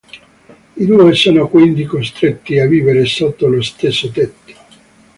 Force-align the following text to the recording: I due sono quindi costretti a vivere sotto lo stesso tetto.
I 0.77 0.83
due 0.87 1.13
sono 1.13 1.47
quindi 1.47 1.83
costretti 1.85 2.57
a 2.57 2.65
vivere 2.65 3.05
sotto 3.05 3.45
lo 3.45 3.61
stesso 3.61 4.09
tetto. 4.09 4.51